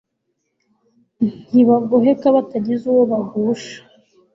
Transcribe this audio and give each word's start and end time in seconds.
ntibagoheka 1.49 2.27
batagize 2.35 2.83
uwo 2.91 3.03
bagusha 3.11 3.77